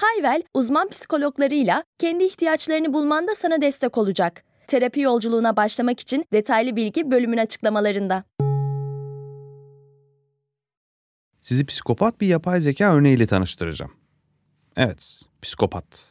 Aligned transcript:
Hayvel, 0.00 0.42
uzman 0.54 0.88
psikologlarıyla 0.88 1.84
kendi 1.98 2.24
ihtiyaçlarını 2.24 2.92
bulmanda 2.92 3.34
sana 3.34 3.62
destek 3.62 3.98
olacak. 3.98 4.44
Terapi 4.66 5.00
yolculuğuna 5.00 5.56
başlamak 5.56 6.00
için 6.00 6.24
detaylı 6.32 6.76
bilgi 6.76 7.10
bölümün 7.10 7.38
açıklamalarında. 7.38 8.24
Sizi 11.40 11.66
psikopat 11.66 12.20
bir 12.20 12.26
yapay 12.26 12.60
zeka 12.60 12.94
örneğiyle 12.94 13.26
tanıştıracağım. 13.26 13.92
Evet, 14.76 15.22
psikopat. 15.42 16.10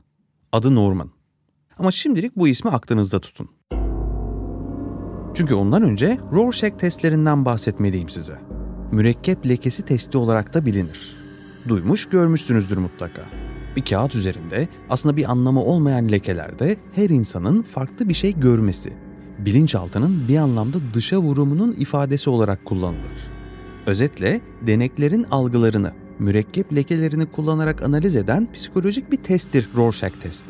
Adı 0.52 0.76
Norman. 0.76 1.12
Ama 1.78 1.92
şimdilik 1.92 2.36
bu 2.36 2.48
ismi 2.48 2.72
aklınızda 2.72 3.20
tutun. 3.20 3.50
Çünkü 5.36 5.54
ondan 5.54 5.84
önce 5.84 6.18
Rorschach 6.34 6.78
testlerinden 6.78 7.46
bahsetmeliyim 7.46 8.10
size. 8.10 8.40
Mürekkep 8.92 9.48
lekesi 9.48 9.86
testi 9.86 10.18
olarak 10.18 10.54
da 10.54 10.66
bilinir. 10.66 11.16
Duymuş, 11.68 12.10
görmüşsünüzdür 12.10 12.78
mutlaka. 12.78 13.49
Bir 13.76 13.82
kağıt 13.82 14.16
üzerinde 14.16 14.68
aslında 14.90 15.18
bir 15.18 15.32
anlamı 15.32 15.64
olmayan 15.64 16.12
lekelerde 16.12 16.78
her 16.96 17.10
insanın 17.10 17.62
farklı 17.62 18.10
bir 18.10 18.14
şey 18.14 18.40
görmesi, 18.40 18.94
bilinçaltının 19.40 20.28
bir 20.28 20.38
anlamda 20.38 20.78
dışa 20.94 21.18
vurumunun 21.18 21.76
ifadesi 21.80 22.30
olarak 22.30 22.66
kullanılır. 22.66 23.30
Özetle 23.86 24.42
deneklerin 24.68 25.26
algılarını, 25.32 25.92
mürekkep 26.20 26.76
lekelerini 26.76 27.26
kullanarak 27.26 27.84
analiz 27.84 28.16
eden 28.16 28.48
psikolojik 28.54 29.12
bir 29.12 29.18
testtir 29.18 29.70
Rorschach 29.78 30.14
testi. 30.22 30.50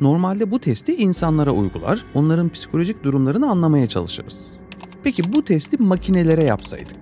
Normalde 0.00 0.50
bu 0.50 0.58
testi 0.58 0.96
insanlara 0.96 1.50
uygular, 1.50 2.04
onların 2.14 2.48
psikolojik 2.48 3.04
durumlarını 3.04 3.50
anlamaya 3.50 3.88
çalışırız. 3.88 4.52
Peki 5.04 5.32
bu 5.32 5.44
testi 5.44 5.76
makinelere 5.76 6.44
yapsaydık? 6.44 6.96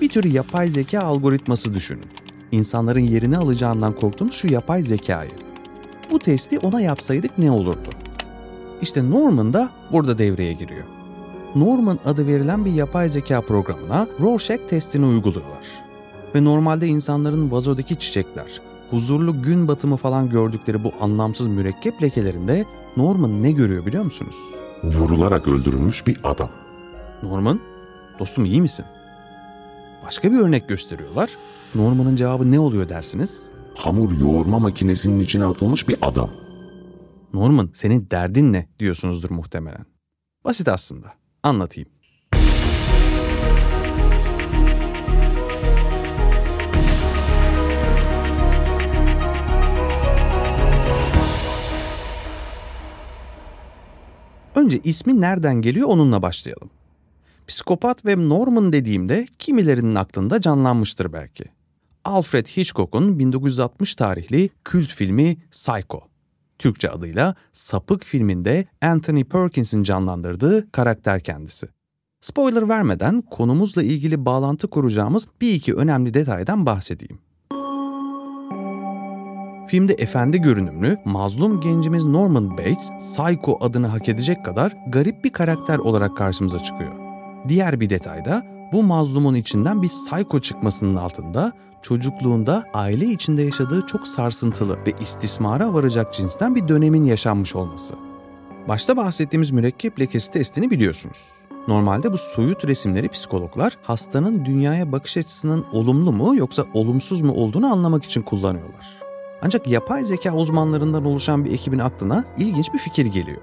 Bir 0.00 0.08
tür 0.08 0.24
yapay 0.24 0.70
zeka 0.70 1.00
algoritması 1.00 1.74
düşünün. 1.74 2.04
İnsanların 2.52 3.00
yerini 3.00 3.36
alacağından 3.36 3.94
korktuğunuz 3.94 4.34
şu 4.34 4.52
yapay 4.52 4.82
zekayı. 4.82 5.30
Bu 6.10 6.18
testi 6.18 6.58
ona 6.58 6.80
yapsaydık 6.80 7.38
ne 7.38 7.50
olurdu? 7.50 7.88
İşte 8.82 9.10
Norman 9.10 9.52
da 9.52 9.70
burada 9.92 10.18
devreye 10.18 10.52
giriyor. 10.52 10.84
Norman 11.54 11.98
adı 12.04 12.26
verilen 12.26 12.64
bir 12.64 12.72
yapay 12.72 13.10
zeka 13.10 13.40
programına 13.40 14.06
Rorschach 14.20 14.68
testini 14.68 15.06
uyguluyorlar. 15.06 15.64
Ve 16.34 16.44
normalde 16.44 16.86
insanların 16.86 17.50
vazodaki 17.50 17.98
çiçekler, 17.98 18.60
huzurlu 18.90 19.42
gün 19.42 19.68
batımı 19.68 19.96
falan 19.96 20.30
gördükleri 20.30 20.84
bu 20.84 20.92
anlamsız 21.00 21.46
mürekkep 21.46 22.02
lekelerinde 22.02 22.64
Norman 22.96 23.42
ne 23.42 23.52
görüyor 23.52 23.86
biliyor 23.86 24.04
musunuz? 24.04 24.36
Vurularak 24.84 25.48
öldürülmüş 25.48 26.06
bir 26.06 26.18
adam. 26.24 26.48
Norman, 27.22 27.60
dostum 28.18 28.44
iyi 28.44 28.60
misin? 28.60 28.84
Başka 30.06 30.32
bir 30.32 30.38
örnek 30.38 30.68
gösteriyorlar. 30.68 31.30
Norman'ın 31.74 32.16
cevabı 32.16 32.52
ne 32.52 32.60
oluyor 32.60 32.88
dersiniz? 32.88 33.50
Hamur 33.74 34.20
yoğurma 34.20 34.58
makinesinin 34.58 35.20
içine 35.20 35.44
atılmış 35.44 35.88
bir 35.88 35.96
adam. 36.02 36.30
Norman 37.34 37.70
senin 37.74 38.08
derdin 38.10 38.52
ne 38.52 38.68
diyorsunuzdur 38.78 39.30
muhtemelen. 39.30 39.86
Basit 40.44 40.68
aslında. 40.68 41.12
Anlatayım. 41.42 41.88
Önce 54.54 54.80
ismi 54.84 55.20
nereden 55.20 55.62
geliyor 55.62 55.88
onunla 55.88 56.22
başlayalım. 56.22 56.70
Psikopat 57.52 58.04
ve 58.06 58.28
Norman 58.28 58.72
dediğimde 58.72 59.26
kimilerinin 59.38 59.94
aklında 59.94 60.40
canlanmıştır 60.40 61.12
belki. 61.12 61.44
Alfred 62.04 62.46
Hitchcock'un 62.46 63.18
1960 63.18 63.94
tarihli 63.94 64.50
kült 64.64 64.88
filmi 64.88 65.36
Psycho. 65.50 66.00
Türkçe 66.58 66.90
adıyla 66.90 67.34
Sapık 67.52 68.04
filminde 68.04 68.66
Anthony 68.82 69.24
Perkins'in 69.24 69.82
canlandırdığı 69.82 70.72
karakter 70.72 71.20
kendisi. 71.20 71.68
Spoiler 72.20 72.68
vermeden 72.68 73.22
konumuzla 73.22 73.82
ilgili 73.82 74.24
bağlantı 74.24 74.68
kuracağımız 74.68 75.26
bir 75.40 75.54
iki 75.54 75.74
önemli 75.74 76.14
detaydan 76.14 76.66
bahsedeyim. 76.66 77.18
Filmde 79.68 79.94
efendi 79.94 80.38
görünümlü, 80.38 80.98
mazlum 81.04 81.60
gencimiz 81.60 82.04
Norman 82.04 82.58
Bates, 82.58 82.90
Psycho 82.98 83.58
adını 83.60 83.86
hak 83.86 84.08
edecek 84.08 84.44
kadar 84.44 84.76
garip 84.88 85.24
bir 85.24 85.30
karakter 85.30 85.78
olarak 85.78 86.16
karşımıza 86.16 86.62
çıkıyor. 86.62 87.01
Diğer 87.48 87.80
bir 87.80 87.90
detayda 87.90 88.46
bu 88.72 88.82
mazlumun 88.82 89.34
içinden 89.34 89.82
bir 89.82 89.88
psycho 89.88 90.40
çıkmasının 90.40 90.96
altında 90.96 91.52
çocukluğunda 91.82 92.64
aile 92.74 93.06
içinde 93.06 93.42
yaşadığı 93.42 93.86
çok 93.86 94.08
sarsıntılı 94.08 94.78
ve 94.86 94.92
istismara 95.00 95.74
varacak 95.74 96.14
cinsten 96.14 96.54
bir 96.54 96.68
dönemin 96.68 97.04
yaşanmış 97.04 97.56
olması. 97.56 97.94
Başta 98.68 98.96
bahsettiğimiz 98.96 99.50
mürekkep 99.50 100.00
lekesi 100.00 100.32
testini 100.32 100.70
biliyorsunuz. 100.70 101.18
Normalde 101.68 102.12
bu 102.12 102.18
soyut 102.18 102.64
resimleri 102.64 103.08
psikologlar 103.08 103.78
hastanın 103.82 104.44
dünyaya 104.44 104.92
bakış 104.92 105.16
açısının 105.16 105.64
olumlu 105.72 106.12
mu 106.12 106.36
yoksa 106.36 106.64
olumsuz 106.74 107.22
mu 107.22 107.32
olduğunu 107.32 107.72
anlamak 107.72 108.04
için 108.04 108.22
kullanıyorlar. 108.22 109.02
Ancak 109.42 109.68
yapay 109.68 110.04
zeka 110.04 110.34
uzmanlarından 110.34 111.04
oluşan 111.04 111.44
bir 111.44 111.52
ekibin 111.52 111.78
aklına 111.78 112.24
ilginç 112.38 112.74
bir 112.74 112.78
fikir 112.78 113.06
geliyor. 113.06 113.42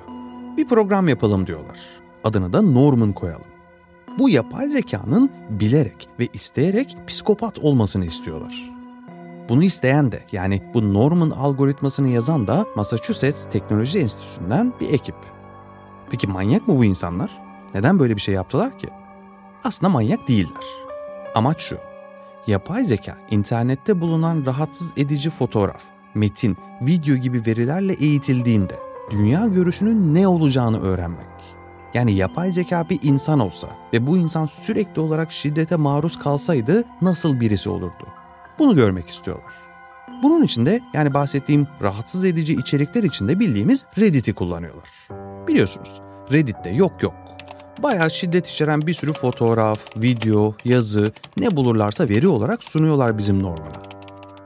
Bir 0.57 0.67
program 0.67 1.07
yapalım 1.07 1.47
diyorlar. 1.47 1.77
Adını 2.23 2.53
da 2.53 2.61
Norman 2.61 3.13
koyalım. 3.13 3.48
Bu 4.19 4.30
yapay 4.30 4.69
zekanın 4.69 5.31
bilerek 5.50 6.09
ve 6.19 6.28
isteyerek 6.34 6.97
psikopat 7.07 7.59
olmasını 7.59 8.06
istiyorlar. 8.06 8.72
Bunu 9.50 9.63
isteyen 9.63 10.12
de 10.12 10.24
yani 10.31 10.62
bu 10.74 10.94
Norman 10.94 11.30
algoritmasını 11.30 12.07
yazan 12.07 12.47
da 12.47 12.66
Massachusetts 12.75 13.46
Teknoloji 13.46 14.00
Enstitüsü'nden 14.00 14.74
bir 14.80 14.94
ekip. 14.94 15.16
Peki 16.09 16.28
manyak 16.28 16.68
mı 16.68 16.78
bu 16.78 16.85
insanlar? 16.85 17.41
Neden 17.74 18.00
böyle 18.00 18.16
bir 18.16 18.22
şey 18.22 18.35
yaptılar 18.35 18.80
ki? 18.80 18.90
Aslında 19.63 19.90
manyak 19.90 20.28
değiller. 20.28 20.66
Amaç 21.36 21.62
şu. 21.62 21.78
Yapay 22.47 22.86
zeka 22.86 23.18
internette 23.31 24.01
bulunan 24.01 24.46
rahatsız 24.46 24.94
edici 24.97 25.30
fotoğraf, 25.30 25.81
metin, 26.16 26.57
video 26.81 27.16
gibi 27.16 27.46
verilerle 27.46 27.94
eğitildiğinde 27.94 28.75
dünya 29.12 29.46
görüşünün 29.46 30.16
ne 30.16 30.28
olacağını 30.28 30.81
öğrenmek. 30.81 31.58
Yani 31.94 32.16
yapay 32.16 32.51
zeka 32.51 32.89
bir 32.89 33.00
insan 33.01 33.39
olsa 33.39 33.67
ve 33.94 34.07
bu 34.07 34.17
insan 34.17 34.45
sürekli 34.45 35.01
olarak 35.01 35.31
şiddete 35.31 35.75
maruz 35.75 36.19
kalsaydı 36.19 36.83
nasıl 37.01 37.39
birisi 37.39 37.69
olurdu? 37.69 38.07
Bunu 38.59 38.75
görmek 38.75 39.09
istiyorlar. 39.09 39.53
Bunun 40.23 40.44
için 40.44 40.66
de 40.66 40.81
yani 40.94 41.13
bahsettiğim 41.13 41.67
rahatsız 41.81 42.25
edici 42.25 42.53
içerikler 42.53 43.03
içinde 43.03 43.39
bildiğimiz 43.39 43.85
Reddit'i 43.97 44.33
kullanıyorlar. 44.33 44.89
Biliyorsunuz 45.47 46.01
Reddit'te 46.31 46.69
yok 46.69 47.03
yok. 47.03 47.13
Bayağı 47.83 48.11
şiddet 48.11 48.47
içeren 48.47 48.88
bir 48.88 48.94
sürü 48.94 49.13
fotoğraf, 49.13 49.79
video, 49.97 50.56
yazı 50.66 51.11
ne 51.38 51.56
bulurlarsa 51.56 52.09
veri 52.09 52.27
olarak 52.27 52.63
sunuyorlar 52.63 53.17
bizim 53.17 53.44
Norman'a. 53.44 53.88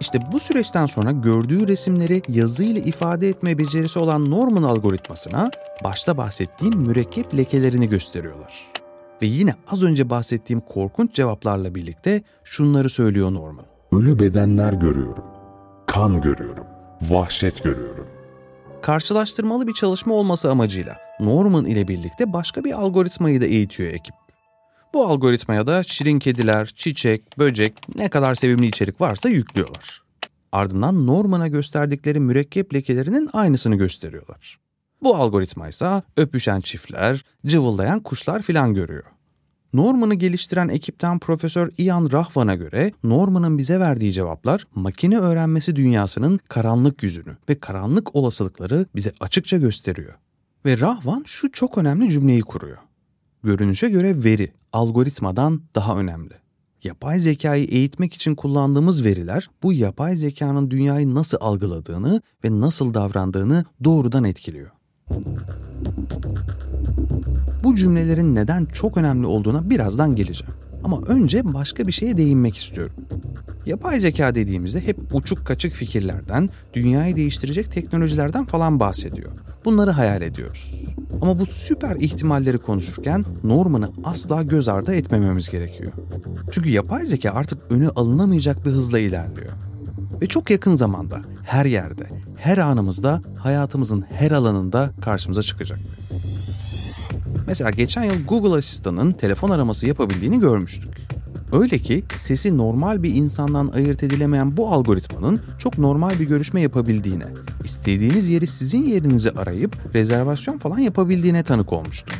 İşte 0.04 0.20
bu 0.32 0.40
süreçten 0.40 0.86
sonra 0.86 1.12
gördüğü 1.12 1.68
resimleri 1.68 2.22
yazıyla 2.30 2.82
ifade 2.82 3.30
etme 3.30 3.58
becerisi 3.58 4.00
olan 4.00 4.32
Norman 4.32 4.64
algoritmasına 4.64 5.52
başta 5.84 6.18
bahsettiğim 6.18 6.78
mürekkep 6.78 7.38
lekelerini 7.38 7.90
gösteriyorlar. 7.90 8.72
Ve 9.22 9.26
yine 9.26 9.56
az 9.68 9.84
önce 9.84 10.10
bahsettiğim 10.10 10.62
korkunç 10.62 11.14
cevaplarla 11.14 11.76
birlikte 11.76 12.24
şunları 12.44 12.90
söylüyor 12.90 13.34
Norman. 13.34 13.66
Ölü 13.92 14.20
bedenler 14.20 14.74
görüyorum. 14.74 15.24
Kan 15.88 16.22
görüyorum. 16.22 16.66
Vahşet 17.10 17.64
görüyorum. 17.64 18.08
Karşılaştırmalı 18.82 19.68
bir 19.68 19.74
çalışma 19.74 20.14
olması 20.14 20.52
amacıyla 20.52 20.98
Norman 21.20 21.66
ile 21.66 21.88
birlikte 21.88 22.34
başka 22.34 22.64
bir 22.64 22.72
algoritmayı 22.74 23.42
da 23.42 23.46
eğitiyor 23.46 23.94
ekip. 23.94 24.23
Bu 24.94 25.06
algoritmaya 25.08 25.68
da 25.68 25.84
şirin 25.84 26.20
kediler, 26.20 26.72
çiçek, 26.76 27.40
böcek 27.40 27.74
ne 27.96 28.10
kadar 28.10 28.36
sevimli 28.36 28.66
içerik 28.66 29.02
varsa 29.02 29.30
yüklüyorlar. 29.30 30.04
Ardından 30.52 31.08
Norman'a 31.08 31.48
gösterdikleri 31.48 32.20
mürekkep 32.20 32.74
lekelerinin 32.74 33.30
aynısını 33.34 33.76
gösteriyorlar. 33.76 34.60
Bu 35.02 35.16
algoritma 35.16 35.68
ise 35.68 36.04
öpüşen 36.18 36.62
çiftler, 36.62 37.26
cıvıldayan 37.46 38.00
kuşlar 38.00 38.42
filan 38.42 38.74
görüyor. 38.74 39.04
Norman'ı 39.74 40.14
geliştiren 40.14 40.70
ekipten 40.70 41.20
Profesör 41.20 41.72
Ian 41.78 42.12
Rahvan'a 42.12 42.56
göre 42.56 42.92
Norman'ın 43.04 43.58
bize 43.58 43.80
verdiği 43.80 44.14
cevaplar 44.14 44.68
makine 44.76 45.18
öğrenmesi 45.18 45.76
dünyasının 45.76 46.40
karanlık 46.48 47.04
yüzünü 47.04 47.38
ve 47.50 47.60
karanlık 47.60 48.16
olasılıkları 48.16 48.86
bize 48.96 49.12
açıkça 49.20 49.58
gösteriyor. 49.58 50.14
Ve 50.66 50.80
Rahvan 50.80 51.24
şu 51.26 51.52
çok 51.52 51.78
önemli 51.78 52.12
cümleyi 52.12 52.42
kuruyor. 52.42 52.78
Görünüşe 53.44 53.90
göre 53.90 54.24
veri 54.24 54.52
algoritmadan 54.74 55.62
daha 55.76 55.98
önemli. 55.98 56.34
Yapay 56.84 57.20
zekayı 57.20 57.66
eğitmek 57.66 58.14
için 58.14 58.36
kullandığımız 58.36 59.04
veriler 59.04 59.50
bu 59.64 59.74
yapay 59.74 60.16
zekanın 60.16 60.72
dünyayı 60.72 61.16
nasıl 61.16 61.38
algıladığını 61.42 62.22
ve 62.46 62.60
nasıl 62.60 62.94
davrandığını 62.94 63.66
doğrudan 63.84 64.24
etkiliyor. 64.24 64.72
Bu 67.64 67.76
cümlelerin 67.76 68.36
neden 68.36 68.66
çok 68.66 68.98
önemli 68.98 69.26
olduğuna 69.26 69.70
birazdan 69.70 70.16
geleceğim. 70.16 70.54
Ama 70.84 71.02
önce 71.08 71.54
başka 71.54 71.88
bir 71.88 71.92
şeye 71.92 72.18
değinmek 72.18 72.58
istiyorum. 72.58 72.96
Yapay 73.66 74.00
zeka 74.00 74.36
dediğimizde 74.36 74.88
hep 74.88 75.00
uçuk 75.14 75.48
kaçık 75.48 75.74
fikirlerden, 75.74 76.50
dünyayı 76.74 77.16
değiştirecek 77.16 77.72
teknolojilerden 77.72 78.46
falan 78.46 78.80
bahsediyor. 78.80 79.32
Bunları 79.66 79.92
hayal 79.92 80.22
ediyoruz. 80.22 80.93
Ama 81.22 81.40
bu 81.40 81.46
süper 81.46 81.96
ihtimalleri 81.96 82.58
konuşurken 82.58 83.26
Norman'ı 83.44 83.90
asla 84.04 84.44
göz 84.44 84.68
ardı 84.68 84.96
etmememiz 84.96 85.50
gerekiyor. 85.50 85.92
Çünkü 86.52 86.70
yapay 86.70 87.06
zeka 87.06 87.32
artık 87.32 87.72
önü 87.72 87.90
alınamayacak 87.90 88.66
bir 88.66 88.72
hızla 88.72 89.00
ilerliyor. 89.00 89.54
Ve 90.22 90.28
çok 90.28 90.50
yakın 90.50 90.76
zamanda 90.76 91.22
her 91.44 91.66
yerde, 91.66 92.10
her 92.38 92.58
anımızda, 92.58 93.22
hayatımızın 93.38 94.06
her 94.12 94.32
alanında 94.32 94.92
karşımıza 95.02 95.44
çıkacak. 95.44 95.80
Mesela 97.48 97.72
geçen 97.72 98.04
yıl 98.04 98.26
Google 98.28 98.58
Asistan'ın 98.58 99.12
telefon 99.12 99.50
araması 99.50 99.88
yapabildiğini 99.88 100.40
görmüştük. 100.40 101.03
Öyle 101.54 101.80
ki 101.80 102.04
sesi 102.12 102.58
normal 102.58 103.04
bir 103.04 103.16
insandan 103.16 103.68
ayırt 103.68 104.04
edilemeyen 104.04 104.58
bu 104.58 104.68
algoritmanın 104.68 105.42
çok 105.60 105.78
normal 105.78 106.20
bir 106.20 106.26
görüşme 106.26 106.62
yapabildiğine, 106.62 107.26
istediğiniz 107.64 108.30
yeri 108.30 108.48
sizin 108.48 108.86
yerinizi 108.86 109.32
arayıp 109.32 109.78
rezervasyon 109.94 110.58
falan 110.58 110.80
yapabildiğine 110.80 111.44
tanık 111.44 111.74
olmuştuk. 111.74 112.14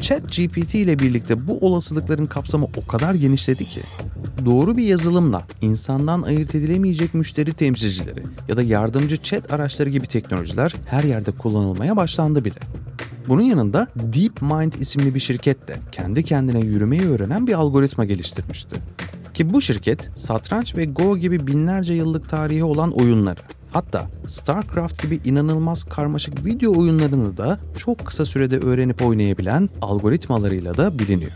ChatGPT 0.00 0.74
ile 0.74 0.98
birlikte 0.98 1.46
bu 1.46 1.58
olasılıkların 1.58 2.26
kapsamı 2.26 2.66
o 2.76 2.86
kadar 2.86 3.14
genişledi 3.14 3.64
ki 3.64 3.80
doğru 4.44 4.76
bir 4.76 4.84
yazılımla 4.84 5.42
insandan 5.60 6.22
ayırt 6.22 6.54
edilemeyecek 6.54 7.14
müşteri 7.14 7.52
temsilcileri 7.52 8.22
ya 8.48 8.56
da 8.56 8.62
yardımcı 8.62 9.22
chat 9.22 9.52
araçları 9.52 9.88
gibi 9.88 10.06
teknolojiler 10.06 10.74
her 10.86 11.04
yerde 11.04 11.32
kullanılmaya 11.32 11.96
başlandı 11.96 12.44
bile. 12.44 12.81
Bunun 13.28 13.42
yanında 13.42 13.88
DeepMind 13.94 14.72
isimli 14.72 15.14
bir 15.14 15.20
şirket 15.20 15.68
de 15.68 15.78
kendi 15.92 16.24
kendine 16.24 16.60
yürümeyi 16.60 17.08
öğrenen 17.08 17.46
bir 17.46 17.52
algoritma 17.52 18.04
geliştirmişti. 18.04 18.76
Ki 19.34 19.50
bu 19.52 19.62
şirket 19.62 20.10
satranç 20.14 20.76
ve 20.76 20.84
Go 20.84 21.16
gibi 21.16 21.46
binlerce 21.46 21.92
yıllık 21.92 22.28
tarihi 22.28 22.64
olan 22.64 22.92
oyunları, 22.92 23.40
hatta 23.72 24.06
StarCraft 24.26 25.02
gibi 25.02 25.20
inanılmaz 25.24 25.84
karmaşık 25.84 26.44
video 26.44 26.78
oyunlarını 26.78 27.36
da 27.36 27.58
çok 27.78 28.06
kısa 28.06 28.26
sürede 28.26 28.58
öğrenip 28.58 29.02
oynayabilen 29.02 29.68
algoritmalarıyla 29.82 30.76
da 30.76 30.98
biliniyor. 30.98 31.32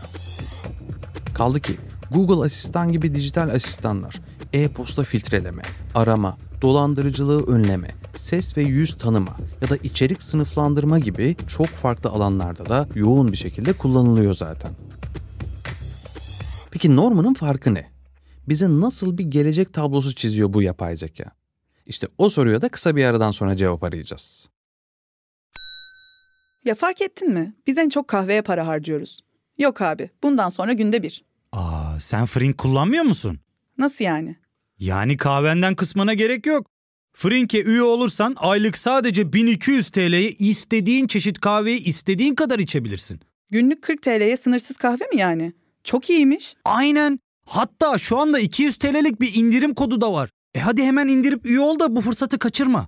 Kaldı 1.33 1.59
ki 1.59 1.77
Google 2.11 2.45
Asistan 2.45 2.91
gibi 2.91 3.15
dijital 3.15 3.49
asistanlar, 3.49 4.21
e-posta 4.53 5.03
filtreleme, 5.03 5.61
arama, 5.95 6.37
dolandırıcılığı 6.61 7.47
önleme, 7.47 7.87
ses 8.19 8.57
ve 8.57 8.63
yüz 8.63 8.97
tanıma 8.97 9.37
ya 9.61 9.69
da 9.69 9.77
içerik 9.77 10.23
sınıflandırma 10.23 10.99
gibi 10.99 11.35
çok 11.47 11.67
farklı 11.67 12.09
alanlarda 12.09 12.69
da 12.69 12.87
yoğun 12.95 13.31
bir 13.31 13.37
şekilde 13.37 13.73
kullanılıyor 13.73 14.33
zaten. 14.33 14.71
Peki 16.71 16.95
Norman'ın 16.95 17.33
farkı 17.33 17.73
ne? 17.73 17.91
Bize 18.49 18.69
nasıl 18.69 19.17
bir 19.17 19.23
gelecek 19.23 19.73
tablosu 19.73 20.15
çiziyor 20.15 20.53
bu 20.53 20.61
yapay 20.61 20.97
zeka? 20.97 21.31
İşte 21.85 22.07
o 22.17 22.29
soruya 22.29 22.61
da 22.61 22.69
kısa 22.69 22.95
bir 22.95 23.05
aradan 23.05 23.31
sonra 23.31 23.55
cevap 23.57 23.83
arayacağız. 23.83 24.49
Ya 26.65 26.75
fark 26.75 27.01
ettin 27.01 27.33
mi? 27.33 27.55
Biz 27.67 27.77
en 27.77 27.89
çok 27.89 28.07
kahveye 28.07 28.41
para 28.41 28.67
harcıyoruz. 28.67 29.21
Yok 29.57 29.81
abi, 29.81 30.09
bundan 30.23 30.49
sonra 30.49 30.73
günde 30.73 31.03
bir. 31.03 31.23
Aa, 31.51 31.99
sen 31.99 32.25
Frink 32.25 32.57
kullanmıyor 32.57 33.03
musun? 33.03 33.39
Nasıl 33.77 34.05
yani? 34.05 34.35
Yani 34.79 35.17
kahvenden 35.17 35.75
kısmına 35.75 36.13
gerek 36.13 36.45
yok. 36.45 36.67
Frink'e 37.19 37.63
üye 37.63 37.81
olursan 37.81 38.35
aylık 38.37 38.77
sadece 38.77 39.33
1200 39.33 39.89
TL'ye 39.89 40.29
istediğin 40.29 41.07
çeşit 41.07 41.39
kahveyi 41.39 41.83
istediğin 41.83 42.35
kadar 42.35 42.59
içebilirsin. 42.59 43.19
Günlük 43.49 43.81
40 43.81 44.01
TL'ye 44.01 44.37
sınırsız 44.37 44.77
kahve 44.77 45.05
mi 45.13 45.17
yani? 45.17 45.53
Çok 45.83 46.09
iyiymiş. 46.09 46.55
Aynen. 46.65 47.19
Hatta 47.45 47.97
şu 47.97 48.17
anda 48.17 48.39
200 48.39 48.77
TL'lik 48.77 49.21
bir 49.21 49.35
indirim 49.35 49.73
kodu 49.73 50.01
da 50.01 50.13
var. 50.13 50.29
E 50.55 50.59
hadi 50.59 50.83
hemen 50.83 51.07
indirip 51.07 51.45
üye 51.45 51.59
ol 51.59 51.79
da 51.79 51.95
bu 51.95 52.01
fırsatı 52.01 52.39
kaçırma. 52.39 52.87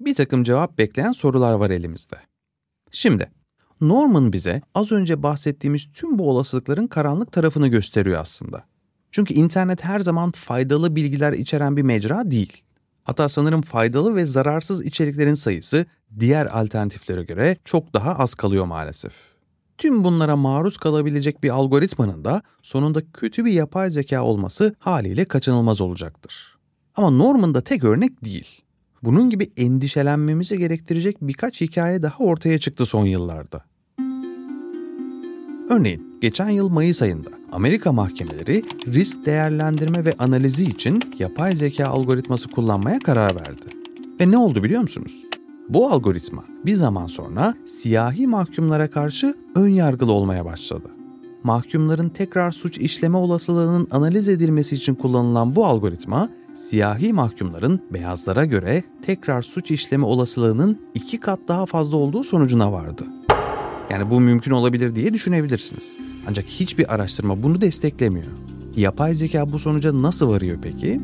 bir 0.00 0.14
takım 0.14 0.44
cevap 0.44 0.78
bekleyen 0.78 1.12
sorular 1.12 1.52
var 1.52 1.70
elimizde. 1.70 2.16
Şimdi, 2.90 3.30
Norman 3.80 4.32
bize 4.32 4.62
az 4.74 4.92
önce 4.92 5.22
bahsettiğimiz 5.22 5.88
tüm 5.94 6.18
bu 6.18 6.30
olasılıkların 6.30 6.86
karanlık 6.86 7.32
tarafını 7.32 7.68
gösteriyor 7.68 8.20
aslında. 8.20 8.64
Çünkü 9.12 9.34
internet 9.34 9.84
her 9.84 10.00
zaman 10.00 10.30
faydalı 10.30 10.96
bilgiler 10.96 11.32
içeren 11.32 11.76
bir 11.76 11.82
mecra 11.82 12.30
değil. 12.30 12.62
Hatta 13.04 13.28
sanırım 13.28 13.62
faydalı 13.62 14.16
ve 14.16 14.26
zararsız 14.26 14.86
içeriklerin 14.86 15.34
sayısı 15.34 15.86
diğer 16.20 16.46
alternatiflere 16.46 17.22
göre 17.22 17.56
çok 17.64 17.94
daha 17.94 18.14
az 18.14 18.34
kalıyor 18.34 18.64
maalesef. 18.64 19.12
Tüm 19.78 20.04
bunlara 20.04 20.36
maruz 20.36 20.76
kalabilecek 20.76 21.42
bir 21.42 21.50
algoritmanın 21.50 22.24
da 22.24 22.42
sonunda 22.62 23.02
kötü 23.12 23.44
bir 23.44 23.52
yapay 23.52 23.90
zeka 23.90 24.22
olması 24.22 24.74
haliyle 24.78 25.24
kaçınılmaz 25.24 25.80
olacaktır. 25.80 26.58
Ama 26.94 27.10
Norman 27.10 27.54
da 27.54 27.60
tek 27.60 27.84
örnek 27.84 28.24
değil. 28.24 28.62
Bunun 29.02 29.30
gibi 29.30 29.50
endişelenmemizi 29.56 30.58
gerektirecek 30.58 31.16
birkaç 31.22 31.60
hikaye 31.60 32.02
daha 32.02 32.24
ortaya 32.24 32.58
çıktı 32.58 32.86
son 32.86 33.06
yıllarda. 33.06 33.64
Örneğin 35.70 36.18
geçen 36.20 36.48
yıl 36.48 36.68
Mayıs 36.68 37.02
ayında 37.02 37.30
Amerika 37.52 37.92
mahkemeleri 37.92 38.64
risk 38.86 39.26
değerlendirme 39.26 40.04
ve 40.04 40.14
analizi 40.18 40.64
için 40.64 41.00
yapay 41.18 41.56
zeka 41.56 41.86
algoritması 41.86 42.48
kullanmaya 42.50 42.98
karar 42.98 43.34
verdi. 43.34 43.66
Ve 44.20 44.30
ne 44.30 44.38
oldu 44.38 44.62
biliyor 44.62 44.82
musunuz? 44.82 45.24
Bu 45.68 45.88
algoritma 45.90 46.44
bir 46.66 46.74
zaman 46.74 47.06
sonra 47.06 47.54
siyahi 47.66 48.26
mahkumlara 48.26 48.90
karşı 48.90 49.34
ön 49.54 49.68
yargılı 49.68 50.12
olmaya 50.12 50.44
başladı. 50.44 50.88
Mahkumların 51.42 52.08
tekrar 52.08 52.50
suç 52.50 52.78
işleme 52.78 53.16
olasılığının 53.16 53.88
analiz 53.90 54.28
edilmesi 54.28 54.74
için 54.74 54.94
kullanılan 54.94 55.56
bu 55.56 55.66
algoritma 55.66 56.28
siyahi 56.58 57.12
mahkumların 57.12 57.80
beyazlara 57.90 58.44
göre 58.44 58.82
tekrar 59.02 59.42
suç 59.42 59.70
işleme 59.70 60.04
olasılığının 60.04 60.78
iki 60.94 61.20
kat 61.20 61.40
daha 61.48 61.66
fazla 61.66 61.96
olduğu 61.96 62.24
sonucuna 62.24 62.72
vardı. 62.72 63.04
Yani 63.90 64.10
bu 64.10 64.20
mümkün 64.20 64.50
olabilir 64.50 64.94
diye 64.94 65.14
düşünebilirsiniz. 65.14 65.96
Ancak 66.28 66.46
hiçbir 66.46 66.94
araştırma 66.94 67.42
bunu 67.42 67.60
desteklemiyor. 67.60 68.32
Yapay 68.76 69.14
zeka 69.14 69.52
bu 69.52 69.58
sonuca 69.58 70.02
nasıl 70.02 70.28
varıyor 70.28 70.58
peki? 70.62 71.00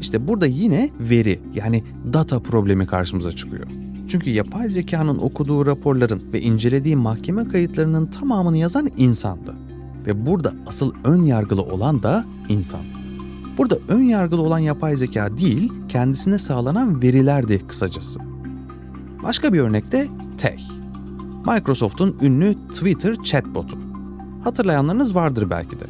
İşte 0.00 0.28
burada 0.28 0.46
yine 0.46 0.90
veri 1.00 1.40
yani 1.54 1.84
data 2.12 2.40
problemi 2.40 2.86
karşımıza 2.86 3.32
çıkıyor. 3.32 3.66
Çünkü 4.08 4.30
yapay 4.30 4.68
zekanın 4.68 5.18
okuduğu 5.18 5.66
raporların 5.66 6.22
ve 6.32 6.40
incelediği 6.40 6.96
mahkeme 6.96 7.44
kayıtlarının 7.44 8.06
tamamını 8.06 8.56
yazan 8.56 8.90
insandı. 8.96 9.54
Ve 10.06 10.26
burada 10.26 10.54
asıl 10.66 10.92
ön 11.04 11.22
yargılı 11.22 11.62
olan 11.62 12.02
da 12.02 12.24
insan. 12.48 13.03
Burada 13.58 13.78
ön 13.88 14.02
yargılı 14.02 14.42
olan 14.42 14.58
yapay 14.58 14.96
zeka 14.96 15.38
değil, 15.38 15.72
kendisine 15.88 16.38
sağlanan 16.38 17.02
verilerdi 17.02 17.66
kısacası. 17.66 18.20
Başka 19.22 19.52
bir 19.52 19.60
örnek 19.60 19.92
de 19.92 20.08
Tay. 20.38 20.58
Microsoft'un 21.46 22.16
ünlü 22.22 22.54
Twitter 22.68 23.14
chatbotu. 23.14 23.78
Hatırlayanlarınız 24.44 25.14
vardır 25.14 25.50
belki 25.50 25.80
de. 25.80 25.84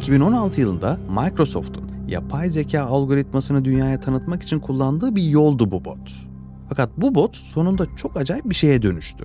2016 0.00 0.60
yılında 0.60 0.98
Microsoft'un 1.10 1.84
yapay 2.08 2.50
zeka 2.50 2.82
algoritmasını 2.82 3.64
dünyaya 3.64 4.00
tanıtmak 4.00 4.42
için 4.42 4.60
kullandığı 4.60 5.16
bir 5.16 5.22
yoldu 5.22 5.70
bu 5.70 5.84
bot. 5.84 6.12
Fakat 6.68 6.90
bu 6.96 7.14
bot 7.14 7.36
sonunda 7.36 7.86
çok 7.96 8.16
acayip 8.16 8.44
bir 8.44 8.54
şeye 8.54 8.82
dönüştü. 8.82 9.24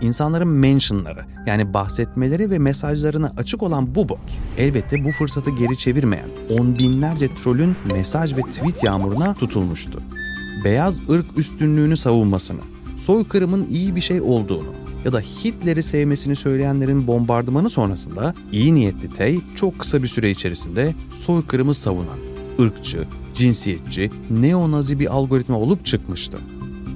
İnsanların 0.00 0.48
mentionları 0.48 1.24
yani 1.46 1.74
bahsetmeleri 1.74 2.50
ve 2.50 2.58
mesajlarına 2.58 3.32
açık 3.36 3.62
olan 3.62 3.94
bu 3.94 4.08
bot 4.08 4.38
elbette 4.58 5.04
bu 5.04 5.12
fırsatı 5.12 5.50
geri 5.50 5.78
çevirmeyen 5.78 6.28
on 6.58 6.78
binlerce 6.78 7.28
trollün 7.28 7.76
mesaj 7.92 8.36
ve 8.36 8.40
tweet 8.40 8.84
yağmuruna 8.84 9.34
tutulmuştu. 9.34 10.02
beyaz 10.64 11.10
ırk 11.10 11.38
üstünlüğünü 11.38 11.96
savunmasını, 11.96 12.60
soykırımın 13.06 13.68
iyi 13.68 13.96
bir 13.96 14.00
şey 14.00 14.20
olduğunu 14.20 14.72
ya 15.04 15.12
da 15.12 15.20
Hitler'i 15.20 15.82
sevmesini 15.82 16.36
söyleyenlerin 16.36 17.06
bombardımanı 17.06 17.70
sonrasında 17.70 18.34
iyi 18.52 18.74
niyetli 18.74 19.14
Tay 19.14 19.40
çok 19.54 19.78
kısa 19.78 20.02
bir 20.02 20.08
süre 20.08 20.30
içerisinde 20.30 20.94
soykırımı 21.14 21.74
savunan, 21.74 22.18
ırkçı, 22.60 23.04
cinsiyetçi, 23.34 24.10
neonazi 24.30 24.98
bir 25.00 25.14
algoritma 25.14 25.58
olup 25.58 25.86
çıkmıştı. 25.86 26.38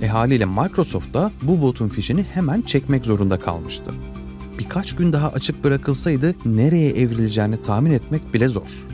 E 0.02 0.08
haliyle 0.08 0.44
Microsoft 0.44 1.14
da 1.14 1.30
bu 1.42 1.62
botun 1.62 1.88
fişini 1.88 2.22
hemen 2.22 2.62
çekmek 2.62 3.04
zorunda 3.04 3.38
kalmıştı. 3.38 3.94
Birkaç 4.58 4.96
gün 4.96 5.12
daha 5.12 5.28
açık 5.28 5.64
bırakılsaydı 5.64 6.34
nereye 6.44 6.90
evrileceğini 6.90 7.60
tahmin 7.60 7.90
etmek 7.90 8.34
bile 8.34 8.48
zor. 8.48 8.86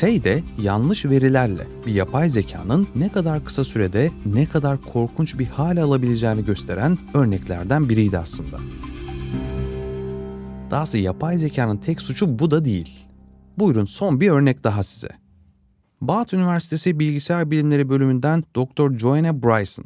Tay 0.00 0.24
de 0.24 0.42
yanlış 0.62 1.04
verilerle 1.04 1.66
bir 1.86 1.94
yapay 1.94 2.30
zekanın 2.30 2.88
ne 2.96 3.12
kadar 3.12 3.44
kısa 3.44 3.64
sürede 3.64 4.10
ne 4.26 4.46
kadar 4.46 4.80
korkunç 4.80 5.38
bir 5.38 5.46
hale 5.46 5.82
alabileceğini 5.82 6.44
gösteren 6.44 6.98
örneklerden 7.14 7.88
biriydi 7.88 8.18
aslında. 8.18 8.58
Dahası 10.70 10.98
yapay 10.98 11.38
zekanın 11.38 11.76
tek 11.76 12.02
suçu 12.02 12.38
bu 12.38 12.50
da 12.50 12.64
değil. 12.64 13.06
Buyurun 13.58 13.84
son 13.84 14.20
bir 14.20 14.30
örnek 14.30 14.64
daha 14.64 14.82
size. 14.82 15.08
Bath 16.00 16.34
Üniversitesi 16.34 16.98
Bilgisayar 16.98 17.50
Bilimleri 17.50 17.88
bölümünden 17.88 18.44
Dr. 18.56 18.98
Joanna 18.98 19.42
Bryson, 19.42 19.84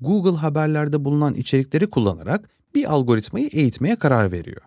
Google 0.00 0.36
haberlerde 0.36 1.04
bulunan 1.04 1.34
içerikleri 1.34 1.86
kullanarak 1.86 2.48
bir 2.74 2.92
algoritmayı 2.92 3.48
eğitmeye 3.52 3.96
karar 3.96 4.32
veriyor. 4.32 4.60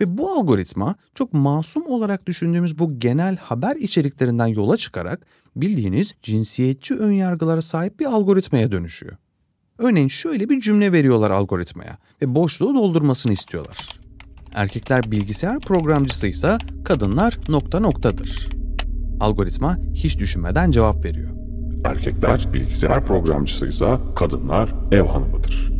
Ve 0.00 0.18
bu 0.18 0.30
algoritma 0.30 0.94
çok 1.14 1.32
masum 1.32 1.86
olarak 1.86 2.26
düşündüğümüz 2.26 2.78
bu 2.78 2.98
genel 2.98 3.36
haber 3.36 3.76
içeriklerinden 3.76 4.46
yola 4.46 4.76
çıkarak 4.76 5.26
bildiğiniz 5.56 6.14
cinsiyetçi 6.22 6.94
önyargılara 6.94 7.62
sahip 7.62 8.00
bir 8.00 8.06
algoritmaya 8.06 8.72
dönüşüyor. 8.72 9.16
Örneğin 9.78 10.08
şöyle 10.08 10.48
bir 10.48 10.60
cümle 10.60 10.92
veriyorlar 10.92 11.30
algoritmaya 11.30 11.98
ve 12.22 12.34
boşluğu 12.34 12.74
doldurmasını 12.74 13.32
istiyorlar. 13.32 13.88
Erkekler 14.54 15.10
bilgisayar 15.10 15.60
programcısıysa 15.60 16.58
kadınlar 16.84 17.38
nokta 17.48 17.80
noktadır. 17.80 18.48
Algoritma 19.20 19.76
hiç 19.94 20.18
düşünmeden 20.18 20.70
cevap 20.70 21.04
veriyor. 21.04 21.37
Erkekler 21.84 22.48
bilgisayar 22.52 23.04
programcısıysa 23.04 24.00
kadınlar 24.16 24.74
ev 24.92 25.02
hanımıdır. 25.02 25.72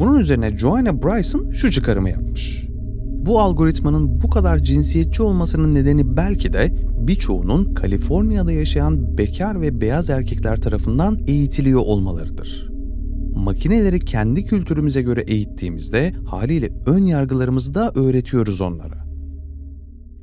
Bunun 0.00 0.18
üzerine 0.18 0.58
Joanna 0.58 1.02
Bryson 1.02 1.50
şu 1.50 1.70
çıkarımı 1.70 2.10
yapmış. 2.10 2.68
Bu 3.28 3.40
algoritmanın 3.40 4.22
bu 4.22 4.30
kadar 4.30 4.58
cinsiyetçi 4.58 5.22
olmasının 5.22 5.74
nedeni 5.74 6.16
belki 6.16 6.52
de 6.52 6.74
birçoğunun 6.94 7.74
Kaliforniya'da 7.74 8.52
yaşayan 8.52 9.18
bekar 9.18 9.60
ve 9.60 9.80
beyaz 9.80 10.10
erkekler 10.10 10.60
tarafından 10.60 11.18
eğitiliyor 11.26 11.80
olmalarıdır. 11.80 12.68
Makineleri 13.34 14.00
kendi 14.00 14.44
kültürümüze 14.44 15.02
göre 15.02 15.20
eğittiğimizde 15.20 16.14
haliyle 16.26 16.70
ön 16.86 17.04
yargılarımızı 17.04 17.74
da 17.74 17.92
öğretiyoruz 17.94 18.60
onlara. 18.60 19.08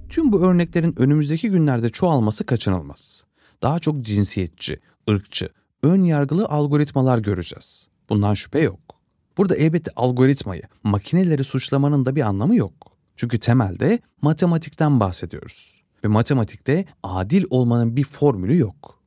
Tüm 0.09 0.31
bu 0.31 0.45
örneklerin 0.45 0.95
önümüzdeki 0.97 1.49
günlerde 1.49 1.89
çoğalması 1.89 2.45
kaçınılmaz. 2.45 3.23
Daha 3.61 3.79
çok 3.79 4.01
cinsiyetçi, 4.01 4.79
ırkçı, 5.09 5.49
ön 5.83 6.03
yargılı 6.03 6.45
algoritmalar 6.45 7.17
göreceğiz. 7.17 7.87
Bundan 8.09 8.33
şüphe 8.33 8.59
yok. 8.59 8.79
Burada 9.37 9.55
elbette 9.55 9.91
algoritmayı, 9.95 10.61
makineleri 10.83 11.43
suçlamanın 11.43 12.05
da 12.05 12.15
bir 12.15 12.21
anlamı 12.21 12.55
yok. 12.55 12.73
Çünkü 13.15 13.39
temelde 13.39 13.99
matematikten 14.21 14.99
bahsediyoruz. 14.99 15.83
Ve 16.03 16.07
matematikte 16.07 16.85
adil 17.03 17.45
olmanın 17.49 17.95
bir 17.95 18.03
formülü 18.03 18.57
yok. 18.57 18.99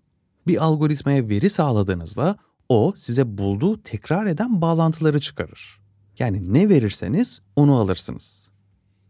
Bir 0.47 0.65
algoritmaya 0.65 1.29
veri 1.29 1.51
sağladığınızda 1.51 2.37
o 2.69 2.95
size 2.97 3.39
bulduğu 3.39 3.83
tekrar 3.83 4.27
eden 4.27 4.61
bağlantıları 4.61 5.21
çıkarır. 5.21 5.81
Yani 6.19 6.55
ne 6.55 6.69
verirseniz 6.69 7.41
onu 7.57 7.77
alırsınız. 7.79 8.49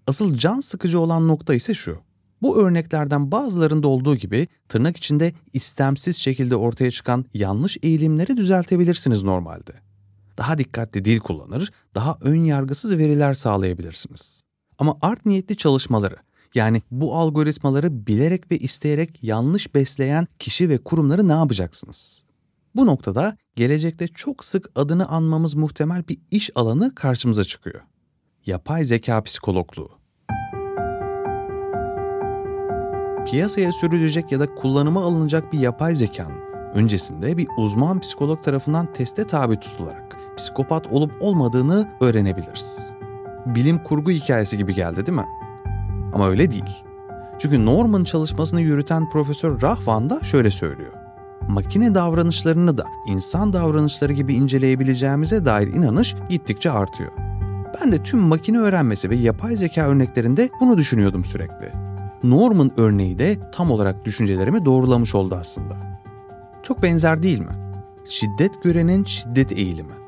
Asıl 0.07 0.39
can 0.39 0.61
sıkıcı 0.61 1.01
olan 1.01 1.29
nokta 1.29 1.55
ise 1.55 1.75
şu. 1.75 1.99
Bu 2.43 2.63
örneklerden 2.63 3.33
bazılarında 3.33 3.89
olduğu 3.89 4.17
gibi 4.17 4.49
tırnak 4.69 4.97
içinde 4.97 5.33
istemsiz 5.53 6.17
şekilde 6.17 6.57
ortaya 6.57 6.91
çıkan 6.91 7.25
yanlış 7.35 7.79
eğilimleri 7.83 8.37
düzeltebilirsiniz 8.37 9.23
normalde. 9.23 9.73
Daha 10.39 10.59
dikkatli 10.59 11.05
dil 11.05 11.19
kullanır, 11.19 11.73
daha 11.95 12.19
ön 12.21 12.45
yargısız 12.45 12.99
veriler 12.99 13.35
sağlayabilirsiniz. 13.35 14.43
Ama 14.79 14.97
art 15.03 15.27
niyetli 15.27 15.57
çalışmaları 15.57 16.17
yani 16.55 16.83
bu 16.91 17.17
algoritmaları 17.17 18.07
bilerek 18.07 18.51
ve 18.51 18.59
isteyerek 18.59 19.19
yanlış 19.23 19.75
besleyen 19.75 20.27
kişi 20.39 20.69
ve 20.69 20.79
kurumları 20.79 21.29
ne 21.29 21.33
yapacaksınız? 21.33 22.23
Bu 22.75 22.87
noktada 22.87 23.37
gelecekte 23.57 24.09
çok 24.09 24.45
sık 24.45 24.71
adını 24.75 25.09
anmamız 25.09 25.55
muhtemel 25.55 26.09
bir 26.09 26.19
iş 26.31 26.51
alanı 26.55 26.95
karşımıza 26.95 27.45
çıkıyor. 27.45 27.81
Yapay 28.47 28.85
zeka 28.85 29.23
psikologluğu. 29.23 29.98
Piyasaya 33.31 33.73
sürülecek 33.73 34.33
ya 34.33 34.41
da 34.41 34.55
kullanıma 34.55 35.03
alınacak 35.03 35.53
bir 35.53 35.59
yapay 35.59 35.95
zekanın 35.95 36.39
öncesinde 36.75 37.37
bir 37.37 37.49
uzman 37.59 38.01
psikolog 38.01 38.45
tarafından 38.45 38.93
teste 38.93 39.27
tabi 39.27 39.61
tutularak 39.61 40.17
psikopat 40.37 40.87
olup 40.87 41.13
olmadığını 41.21 41.89
öğrenebiliriz 42.01 42.79
bilim 43.47 43.79
kurgu 43.79 44.11
hikayesi 44.11 44.57
gibi 44.57 44.75
geldi 44.75 45.07
değil 45.07 45.19
mi? 45.19 45.27
Ama 46.13 46.29
öyle 46.29 46.51
değil. 46.51 46.85
Çünkü 47.39 47.65
Norman 47.65 48.05
çalışmasını 48.05 48.61
yürüten 48.61 49.11
Profesör 49.11 49.63
Rahvan 49.63 50.11
da 50.11 50.21
şöyle 50.21 50.51
söylüyor. 50.51 50.93
Makine 51.49 51.95
davranışlarını 51.95 52.79
da 52.79 52.85
insan 53.07 53.53
davranışları 53.53 54.13
gibi 54.13 54.35
inceleyebileceğimize 54.35 55.45
dair 55.45 55.69
inanış 55.69 56.17
gittikçe 56.29 56.71
artıyor. 56.71 57.13
Ben 57.81 57.93
de 57.93 58.03
tüm 58.03 58.21
makine 58.21 58.59
öğrenmesi 58.59 59.11
ve 59.11 59.17
yapay 59.17 59.57
zeka 59.57 59.89
örneklerinde 59.89 60.49
bunu 60.61 60.79
düşünüyordum 60.79 61.25
sürekli. 61.25 61.88
Norman 62.23 62.71
örneği 62.77 63.19
de 63.19 63.51
tam 63.53 63.71
olarak 63.71 64.05
düşüncelerimi 64.05 64.65
doğrulamış 64.65 65.15
oldu 65.15 65.37
aslında. 65.41 65.77
Çok 66.63 66.83
benzer 66.83 67.23
değil 67.23 67.39
mi? 67.39 67.57
Şiddet 68.09 68.63
görenin 68.63 69.05
şiddet 69.05 69.53
eğilimi 69.53 69.99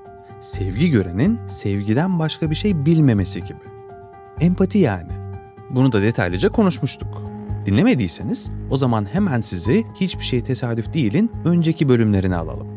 sevgi 0.41 0.91
görenin 0.91 1.39
sevgiden 1.47 2.19
başka 2.19 2.51
bir 2.51 2.55
şey 2.55 2.87
bilmemesi 2.87 3.45
gibi. 3.45 3.59
Empati 4.41 4.79
yani. 4.79 5.13
Bunu 5.71 5.93
da 5.93 6.03
detaylıca 6.03 6.49
konuşmuştuk. 6.49 7.23
Dinlemediyseniz 7.67 8.51
o 8.71 8.77
zaman 8.77 9.07
hemen 9.13 9.41
sizi 9.41 9.85
Hiçbir 9.95 10.25
Şey 10.25 10.41
Tesadüf 10.41 10.95
Değil'in 10.95 11.33
önceki 11.45 11.89
bölümlerine 11.89 12.37
alalım. 12.37 12.69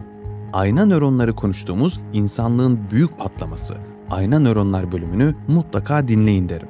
Ayna 0.54 0.86
nöronları 0.86 1.36
konuştuğumuz 1.36 2.00
insanlığın 2.14 2.80
büyük 2.92 3.18
patlaması, 3.18 3.78
ayna 4.12 4.40
nöronlar 4.40 4.92
bölümünü 4.92 5.36
mutlaka 5.48 6.08
dinleyin 6.08 6.50
derim. 6.50 6.68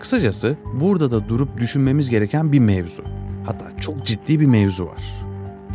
Kısacası 0.00 0.56
burada 0.80 1.10
da 1.10 1.28
durup 1.28 1.58
düşünmemiz 1.58 2.10
gereken 2.10 2.52
bir 2.52 2.58
mevzu. 2.58 3.02
Hatta 3.46 3.76
çok 3.80 4.06
ciddi 4.06 4.40
bir 4.40 4.46
mevzu 4.46 4.86
var. 4.86 5.24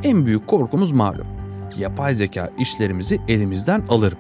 En 0.03 0.25
büyük 0.25 0.48
korkumuz 0.48 0.92
malum 0.92 1.27
yapay 1.77 2.15
zeka 2.15 2.51
işlerimizi 2.60 3.20
elimizden 3.27 3.84
alır 3.89 4.12
mı? 4.12 4.20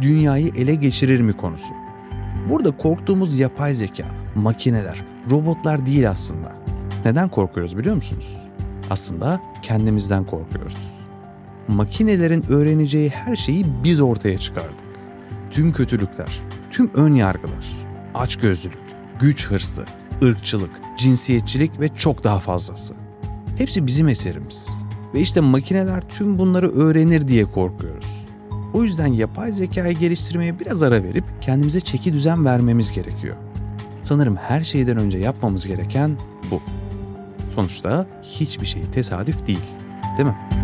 Dünyayı 0.00 0.52
ele 0.56 0.74
geçirir 0.74 1.20
mi 1.20 1.32
konusu. 1.32 1.74
Burada 2.50 2.76
korktuğumuz 2.76 3.38
yapay 3.38 3.74
zeka, 3.74 4.06
makineler, 4.34 5.04
robotlar 5.30 5.86
değil 5.86 6.10
aslında. 6.10 6.52
Neden 7.04 7.28
korkuyoruz 7.28 7.78
biliyor 7.78 7.96
musunuz? 7.96 8.36
Aslında 8.90 9.40
kendimizden 9.62 10.24
korkuyoruz. 10.24 10.76
Makinelerin 11.68 12.44
öğreneceği 12.48 13.08
her 13.10 13.36
şeyi 13.36 13.66
biz 13.84 14.00
ortaya 14.00 14.38
çıkardık. 14.38 14.84
Tüm 15.50 15.72
kötülükler, 15.72 16.40
tüm 16.70 16.90
ön 16.94 17.14
yargılar, 17.14 17.86
açgözlülük, 18.14 18.83
güç 19.20 19.46
hırsı, 19.46 19.84
ırkçılık, 20.24 20.70
cinsiyetçilik 20.98 21.80
ve 21.80 21.88
çok 21.96 22.24
daha 22.24 22.38
fazlası. 22.38 22.94
Hepsi 23.58 23.86
bizim 23.86 24.08
eserimiz. 24.08 24.68
Ve 25.14 25.20
işte 25.20 25.40
makineler 25.40 26.08
tüm 26.08 26.38
bunları 26.38 26.70
öğrenir 26.70 27.28
diye 27.28 27.44
korkuyoruz. 27.44 28.24
O 28.74 28.82
yüzden 28.82 29.06
yapay 29.06 29.52
zekayı 29.52 29.98
geliştirmeye 29.98 30.58
biraz 30.58 30.82
ara 30.82 31.02
verip 31.02 31.24
kendimize 31.40 31.80
çeki 31.80 32.12
düzen 32.12 32.44
vermemiz 32.44 32.92
gerekiyor. 32.92 33.36
Sanırım 34.02 34.36
her 34.36 34.64
şeyden 34.64 34.96
önce 34.96 35.18
yapmamız 35.18 35.66
gereken 35.66 36.16
bu. 36.50 36.60
Sonuçta 37.54 38.06
hiçbir 38.22 38.66
şey 38.66 38.82
tesadüf 38.92 39.46
değil, 39.46 39.64
değil 40.18 40.28
mi? 40.28 40.63